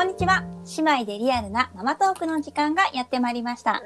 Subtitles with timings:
[0.00, 0.42] こんにちは。
[0.78, 3.82] 姉妹でリアルなママトークの時間がやってまいりました。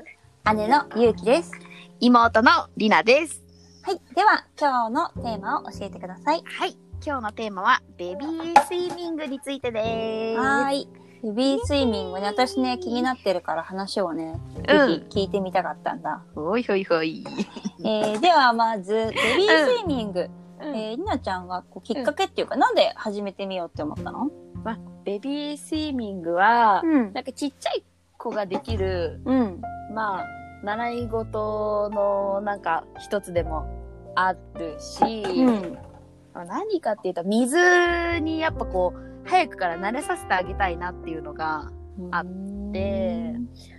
[0.55, 1.51] 姉のゆうきです。
[1.99, 3.43] 妹のりなです。
[3.83, 4.01] はい。
[4.15, 6.43] では、今日のテーマを教えてください。
[6.45, 6.77] はい。
[7.05, 10.39] 今日のテーマは、ベビースイミングについてです。
[10.39, 10.89] はーい。
[11.25, 16.23] ベビースイミングね、私ね、気になってるから話をね、ぜうんひ聞いてみたかったんだ。
[16.37, 17.25] ほいほいほい。
[17.85, 20.31] えー、では、まず、ベビースイミング。
[20.61, 24.31] うんえー、りなちゃんがこうきっかけっていうか、なんで始めてみようって思ったの？
[25.05, 27.13] ベビースイミングは、ん。
[27.13, 27.85] なんかちっちゃい
[28.17, 29.61] 子ができる、うん。
[29.95, 30.27] まあ、
[30.65, 33.67] 習い事のなんか一つでも
[34.15, 35.79] あるし、うん。
[36.47, 37.57] 何かっていうと、水
[38.21, 41.71] にやっぱこう、早くから慣れさせてあげたいなっていうのが、
[42.11, 42.27] あっ
[42.73, 43.35] て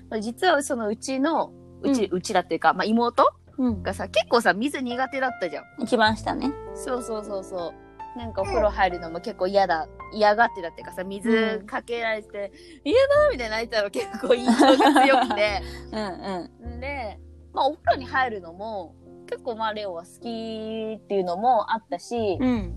[0.10, 1.52] まあ実はそのうちの、
[1.82, 3.84] うち、うちらっていうか、まあ妹うん。
[3.84, 5.64] がさ、結構さ、水苦手だったじゃん。
[5.80, 6.52] 一番下ね。
[6.76, 7.74] そうそうそうそ
[8.16, 8.18] う。
[8.18, 12.52] なんかお風呂入るのも結構嫌だ、嫌がってたっていうかさ、水かけられて、
[12.84, 15.62] 嫌だみたいな泣いたら結構印象が強くて。
[15.92, 16.76] うんうん。
[16.78, 17.20] んで、
[17.54, 18.96] まあお風呂に入るのも、
[19.28, 22.76] 結構まあレオは好きっていうのもあったし、うん。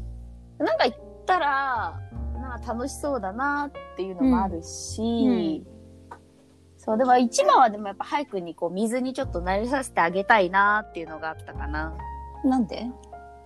[0.58, 2.00] なんか行ったら、
[2.34, 5.64] なんか楽しそうだなっていうのもあるし、
[6.76, 11.94] そう、でも一番はでもやっぱ早くにこう水にちょっと慣れさせてあげたいなっていうのがあったかな。
[12.44, 12.86] なんで？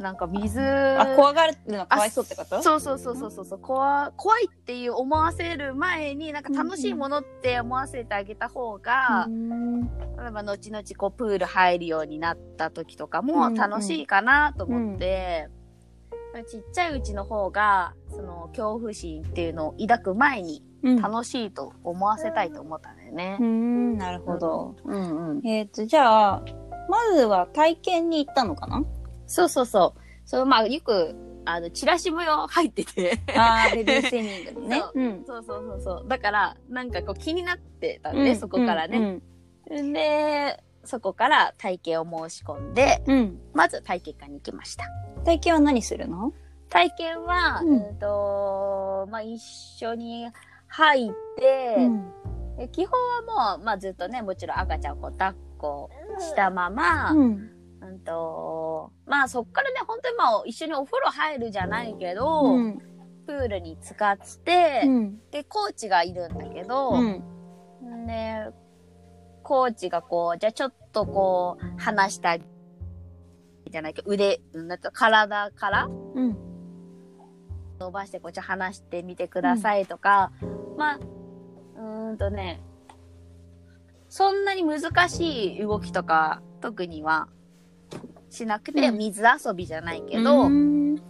[0.03, 2.63] なんか水、あ、怖がるのがかわいそうってこと？
[2.63, 9.81] そうそうそうそうそうそう怖怖いっていう思わせる前になんか楽しいものって思わせてあげた方が、うん
[10.23, 15.49] 例えば後々こうプール入るようになった時とかうんもうん楽しいかなと思って、
[16.49, 20.97] ちっちゃいうちの方がその恐怖心っていうのを抱く前にうん。
[21.01, 23.45] 楽しいと思わせたいと思ったんだよねう。
[23.45, 24.75] ん、なるほど。
[24.85, 25.47] うんうん。
[25.47, 26.43] えっ、と、じゃあ、
[26.89, 28.85] まずは体験に行ったのかな？
[29.33, 30.01] そうそうそう。
[30.25, 33.19] そうまあよくあのチラシもよ入ってて。
[33.37, 34.79] あー、ベビースイミングのね。
[34.95, 35.25] そううん。
[35.27, 36.09] そうそうそうそう。
[36.09, 39.21] だから、なんかこう気になってたんで、そこからね。
[39.71, 39.93] うん。
[39.93, 43.41] で、そこから体験を申し込んで、うん。
[43.53, 44.85] まず体験会に行きました。
[45.25, 46.33] 体験は何するの？
[46.69, 50.27] 体験は、うんうんと、まあ、一緒に
[50.69, 51.77] 入って、
[52.57, 57.51] で基本はもう、まあ、ずっとね、もちろん赤ちゃんをこう抱っこしたまま、うん、
[57.83, 58.01] うん。
[58.01, 58.13] と、
[59.07, 62.79] まあ、そっからね、本当にまあ、一緒にお風呂入るじゃないけど、うん。
[63.27, 65.21] プールに浸かって、うん。
[65.31, 67.23] で、コーチがいるんだけど、うん。
[68.07, 68.49] で、
[69.43, 72.45] コーチがこう、じゃあちょっとこう、離したり、
[73.71, 74.41] じゃないけど、腕、
[74.93, 76.37] 体からうん。
[77.79, 80.33] 伸ばして、こう、じゃあ離してみてくださいとか、
[80.77, 80.99] まあ、
[81.77, 82.61] うーんとね、
[84.09, 87.29] そんなに難しい動きとか、特には
[88.33, 90.97] しなくて、うん水遊びじゃないけど、うん。
[90.97, 91.03] で、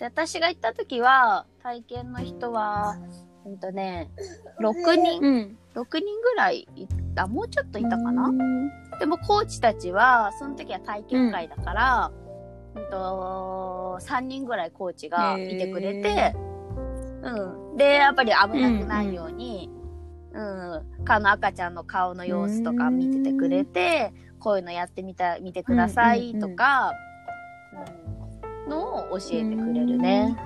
[0.00, 2.96] 私が行った時は、体験の人は、
[3.46, 4.10] うんとね、
[4.60, 5.58] 6人、うん。
[5.74, 12.12] 6人ぐらいいた、もうちょっといたかな、うんでもコーチたちは、その時は体験会だから、
[12.74, 16.34] うん、と3人ぐらいコーチがいてくれて、
[17.22, 17.76] うん。
[17.76, 19.70] で、やっぱり危なくないように、
[20.32, 26.92] うん、かの赤ちゃんの顔の様子とか見ててくれて、こういうのやってみた、見てくださいとか、
[28.64, 30.36] うん、のを教えてくれるね。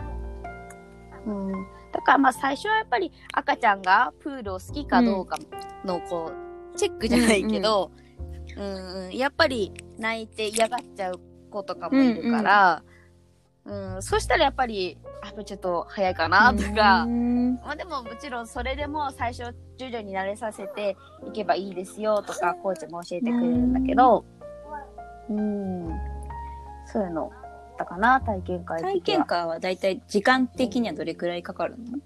[1.27, 1.53] うん。
[1.93, 5.39] だからまあ最初はやっぱり赤ちゃんがプールを好きかどうか
[5.85, 6.33] のこ
[6.75, 7.91] う、チェックじゃないけど、
[8.57, 11.21] うん、うん、やっぱり泣いて嫌がっちゃう
[11.51, 12.83] 子とかもいるから、
[13.65, 20.97] うん、そしたらやっぱり、やっぱちょっと早いかなとか、うんまあでももちろんそれでも最初徐々に慣れさせて
[21.27, 24.25] いけばいいですよとかコーチも教えてくれるんだけど、
[25.29, 25.89] うん、
[26.87, 31.99] そういうのだったかな、体験会体験会はだいたい時間的にはどれくらいかかるの？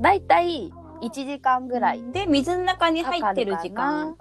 [0.00, 0.72] だいたい
[1.02, 2.12] 1時間ぐらい。
[2.12, 4.16] で、水の中に入ってる時間る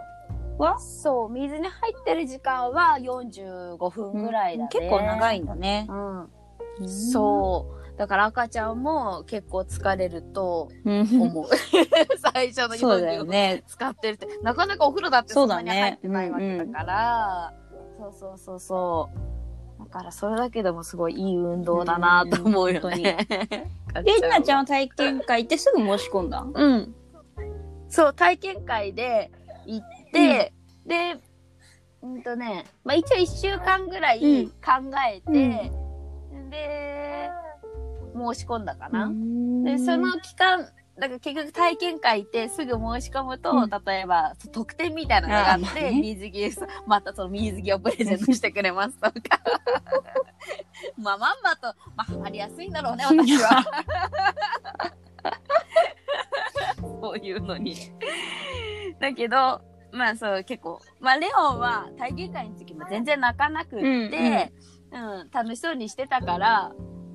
[0.57, 4.69] はそう、水に入ってる時間は45分ぐらいだね。
[4.71, 5.87] 結構長いんだね。
[5.89, 6.89] うん。
[6.89, 7.80] そう。
[8.01, 11.01] だから赤ちゃんも結構疲れるとうん。
[11.21, 11.45] 思う。
[12.33, 13.63] 最初のそうだよ45ね。
[13.67, 14.27] 使ってるって。
[14.41, 17.53] なかなかお風呂だってそんなにそうだね入ってないわけだから。
[17.99, 19.09] そうそうそうそ
[19.79, 19.83] う。
[19.83, 23.17] だからそれだけでもすごいいい運動だなと思うよね。
[24.03, 26.95] で、ひなちゃんは体験会行ってすぐ申し込んだうん？
[27.87, 29.29] そう、体験会で
[29.67, 30.53] 行って、
[30.87, 31.17] で、
[32.01, 34.51] うんとね、まあ一応一週間ぐらい考
[35.07, 35.71] えて、
[36.49, 37.00] で、
[38.33, 39.11] 申し込んだかな。
[39.63, 40.67] で、その期間、
[40.99, 46.51] だから結局体験会行ってすぐ申し込むと、うん例えば特典みたいなのがあって、まあね水着、
[46.85, 49.13] またその水着をプレゼントしてくれますとか。
[50.97, 53.65] まあまんまと、まあ、ハマりやすいんだろうね、私は。
[57.21, 57.75] いうのに。
[58.99, 64.51] だけど、まあそう、結構、まあレオンは体験会の時も全然泣かなくって、
[64.91, 66.71] うん、楽しそうにしてたから、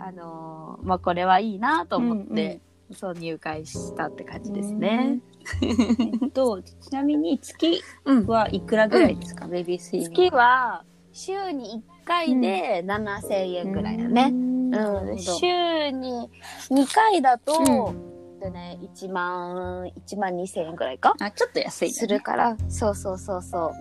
[0.06, 2.60] あのーまあこれはいいなと思って、
[2.94, 5.18] そう入会したって感じですね。
[5.62, 8.26] えっと、ちなみに月うん。
[8.26, 10.14] はいくらぐらいですか、ベビースイミング。
[10.14, 14.28] 月は週に1回で7000円ぐらいだね。
[14.30, 14.74] うん。
[14.74, 16.30] うん、ど週に
[16.70, 21.14] 2回だと、うでね、1万、1万2000円ぐらいか？
[21.18, 21.94] あ、ちょっと安い、ね。
[21.94, 23.72] するから、そうそうそうそう。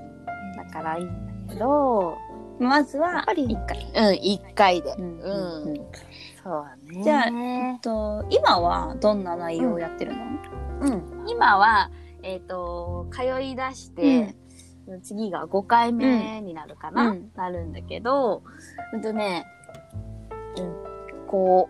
[0.58, 2.18] だからいいんだけど、
[2.60, 3.92] まずはやっぱり一回。
[3.96, 4.96] うん、1回で。
[4.98, 5.76] うんうん。
[6.44, 7.04] そうだね。
[7.04, 10.24] じゃあえっと、今はどんな内容をやってるの、
[10.82, 11.26] うん。
[11.28, 11.90] 今は、
[12.24, 14.36] えっ、と、通い出して、
[15.04, 18.44] 次が5回目になるかな、うんなるんだけど、
[18.94, 19.46] うんとね、
[20.58, 21.70] うん、こ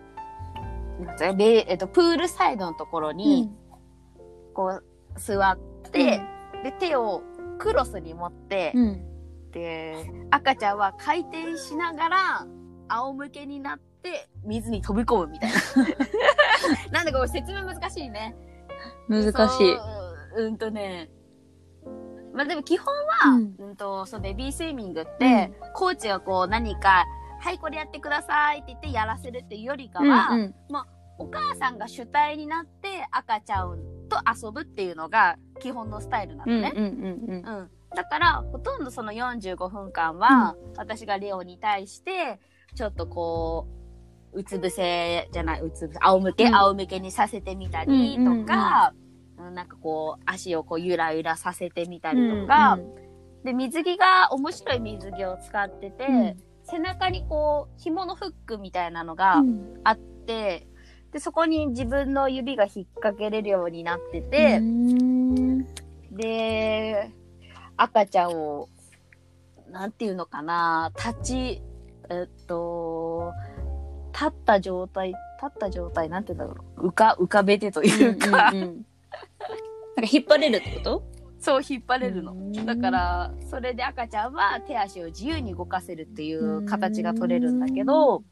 [0.99, 3.51] う、なんえっ、と、プールサイドのところに、
[4.53, 4.83] こう、
[5.17, 5.57] 座っ
[5.91, 6.21] て、
[6.63, 7.21] で、手を
[7.57, 9.14] クロスに持って、うん。
[9.55, 9.95] で、
[10.31, 12.47] 赤ちゃんは回転しながら、
[12.89, 15.57] 仰向けになって、水に飛び込むみたいな。
[16.91, 18.35] なんだかこれ説明難しいね。
[19.07, 19.33] 難しい。
[19.33, 19.63] そ
[20.37, 21.09] ううんとね。
[22.33, 27.05] まあでも基本は、ううんん、と、そう、ベビースイミングって、コーチがこう何か、
[27.39, 30.55] はい、これやってくださいって言ってやらせるっていうよりかは、うんうん
[31.17, 33.79] お母さんが主体になって赤ちゃん
[34.09, 36.73] と遊ぶっていうのが基本のスタイルなのね。
[36.75, 37.71] うんうんうんうん。
[37.93, 42.39] だから、ほとんどその45分間は、私がレオに対して、
[42.75, 43.67] ちょっとこ
[44.33, 46.55] う、うつ伏せじゃない、うつ伏せ、仰向け、うん。
[46.55, 49.05] 仰向けにさせてみたりうんとか、うん
[49.53, 52.79] なんかこう、足をこう、ゆらゆらさせてみたりとか、
[53.43, 56.37] で、水着が面白い水着を使ってて、うん。
[56.63, 59.79] 背中にこう、紐のフックみたいなのがうん。
[59.83, 60.67] あって、
[61.11, 65.63] で、そこに自分の指が引っ掛けれるようになってうて、ん。
[66.11, 67.11] で、
[67.77, 68.69] 赤ちゃんを、
[69.71, 71.61] なんていうのかな、立ち、
[72.09, 73.33] えっと、
[74.13, 75.17] 立った状態、立
[75.47, 78.85] った状態、なんていうんだろう、浮か、浮かべてというか、うんうんうん。
[79.97, 81.03] なんか引っ張れるってこと？
[81.39, 82.33] そう引っ張れるの。
[82.33, 82.51] うん。
[82.53, 88.23] だから、それで赤ちゃんは手足を自由に動かせるっていう形が取れるんだけど、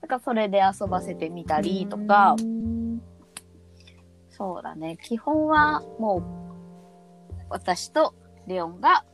[0.00, 3.02] だからそれで遊ばせてみたりとか、うん
[4.30, 4.96] そうだね。
[5.02, 6.22] 基本はもう、
[7.50, 8.14] 私と
[8.50, 9.04] レオンが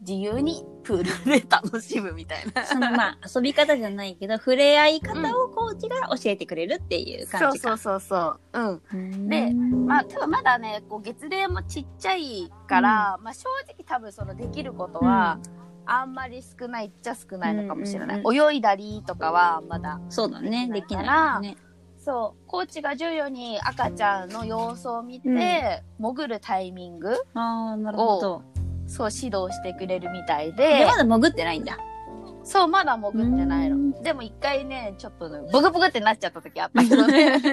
[0.00, 2.64] 自由にプールで楽しむみたいな。
[2.66, 7.68] そのまあ遊び方じゃないけど触れ合い方をコーチが教えてくれるっていうそう感じか。
[7.68, 8.40] そうそうそう。
[8.52, 8.82] うん。
[8.92, 15.38] うんでまあ、ただまだね、こう月齢もちっちゃいから、まあ正直多分そのできることは、
[15.86, 18.20] あんまり少ないっちゃ少ないのかもしれない。
[18.20, 20.00] うん泳いだりとかはまだ。
[20.10, 21.56] そうだねできないね。
[22.04, 22.46] そう。
[22.46, 28.42] コーチが授与に赤ちゃんの様子を見て、うん潜るタイミング、ああなるほど。
[28.86, 31.78] そう指導してくれるみたいでで、まだ潜ってないんだ。
[32.42, 34.02] そう、まだ潜ってないうんの。
[34.02, 37.40] でも一回ね、ちょっとね、ブグブグってなっちゃった時あったけどね。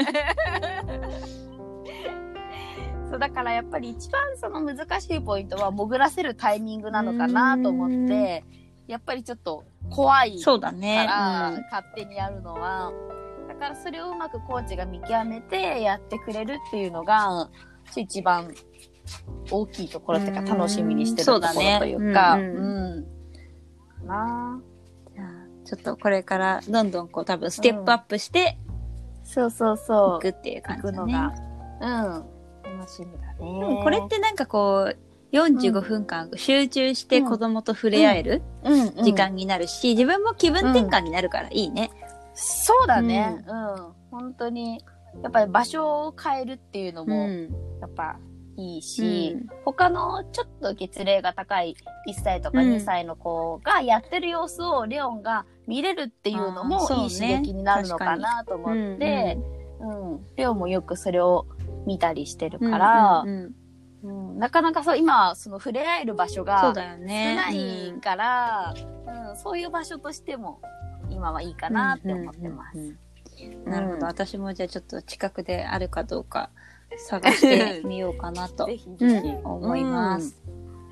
[3.10, 8.44] そう、だからやっぱり一番その難しいポイントは潜らせるタイミングなのかなと思って、
[8.88, 11.06] やっぱりちょっと怖いそうだかね。
[11.08, 12.92] ら、うん勝手にやるのは。
[13.62, 17.48] だからそれをうまくコーチが見極めてやってくれるっていうのが、
[17.96, 18.52] 一番
[19.52, 22.42] 大きいところっていうかうん楽しみにしてるそうだところねというか、うん。
[22.42, 23.06] うん。
[24.02, 24.08] うん。
[24.08, 24.62] なあ
[25.14, 25.28] じゃあ
[25.64, 26.90] ちょっとこれからどん。
[26.90, 27.08] どん。
[27.08, 28.58] こう多分ステップアップして
[29.24, 31.10] そうそうそいうくっていう感じだうん、
[32.80, 33.52] 楽しみだでね。
[33.52, 34.36] もこれってなん。
[34.36, 34.98] かこう
[35.38, 38.42] 45分間集中して子供と触れ合える
[39.04, 41.92] 時間になるし、自分も気分転換になるからいいね。
[42.34, 43.94] そうだね、うん。
[44.12, 44.84] 本当に、
[45.22, 47.50] やっぱり場所を変えるっていうのも、ん。
[47.82, 48.18] やっぱ
[48.58, 49.48] いいし、うん。
[49.66, 51.76] 他のちょっと月齢が高い
[52.08, 52.74] 1歳とかうん。
[52.74, 59.38] 2歳の子がやってる様子をレオンが見れるっていうのもいい刺激になるのかなと思って、
[59.80, 60.26] うん。
[60.36, 61.46] レオンもよくそれを
[61.86, 63.30] 見たりしてるうんからうん、
[64.04, 64.32] うん。
[64.32, 64.40] うん。
[64.40, 67.36] なかなかそう、今、その触れ合える場所が少ね。
[67.36, 68.74] ないから、
[69.30, 69.38] うん。
[69.38, 70.62] そういう場所としても
[71.22, 72.78] 今はいいかなって思ってます。
[72.78, 72.98] うんうんうん
[73.66, 74.06] なるほど。
[74.06, 76.52] 私もじゃあちょっと近くであるかどうか
[77.08, 78.68] 探してみようかなと、
[79.44, 80.40] 思います。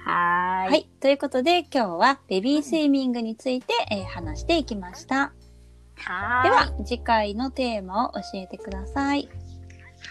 [0.03, 0.71] はーい。
[0.71, 0.89] はい。
[0.99, 5.31] ということで今日はベビースイミングについて、えー話していきました。
[5.95, 9.29] はーいでは次回のテーマを教えてください。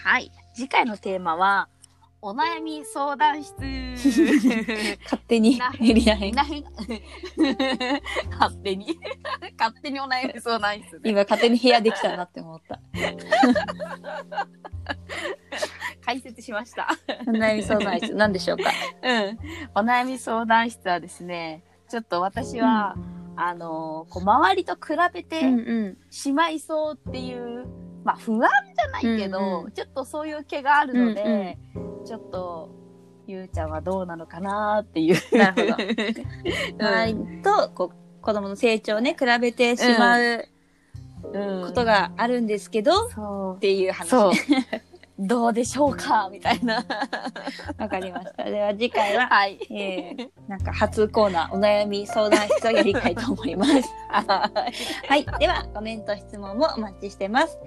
[0.03, 0.31] はい。
[0.53, 1.67] 次回のテーマは、
[2.21, 3.55] お悩み相談室。
[5.03, 6.43] 勝手になエリア編な
[8.37, 8.99] 勝手に。
[9.57, 11.11] 勝手にお悩み相談室ね。
[11.11, 12.79] 今勝手に部屋できたなって思った。
[16.05, 16.87] 解説しました。
[17.27, 18.71] お悩み相談室、何でしょうか？
[19.03, 19.37] うん。
[19.75, 22.95] お悩み相談室はですね、ちょっと私は、
[23.37, 24.79] あのーこう周りと比
[25.13, 25.47] べてう
[25.89, 27.65] んしまいそうっていう、
[28.03, 29.71] まあ不安じゃないけど、うんうん。
[29.71, 31.57] ちょっとそういう気があるので、
[32.05, 32.69] ちょっと、
[33.27, 35.37] ゆうちゃんはどうなのかなっていう。
[35.37, 35.83] なるほど。
[36.79, 36.85] うん。
[36.85, 40.45] 周りとこう子供の成長をね、比べてしまう
[41.33, 41.67] うん。
[41.67, 43.55] ことがあるんですけど、そう。
[43.57, 44.09] っていう話。
[45.21, 46.29] どうでしょうか？
[46.31, 46.85] みたいな。
[47.77, 48.45] わかりました。
[48.45, 49.59] では次回は、はい。
[49.69, 53.71] えー、なんか初コーナー、お悩み相談室をやりたいと思います。
[54.09, 54.61] は
[55.15, 55.25] い。
[55.39, 57.57] では、コメント、質問もお待ちしてます。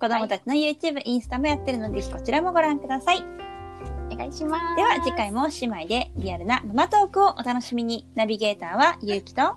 [0.00, 3.24] 子供たちの YouTube、インスタもやってるので、ぜひこちらもご覧ください。
[4.12, 4.76] お願いします。
[4.76, 8.08] では、次回も姉妹でリアルなママトークをお楽しみに。
[8.16, 9.54] ナビゲーターはゆうきと、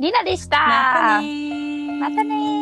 [0.00, 0.58] りなでした。
[0.58, 2.59] またねー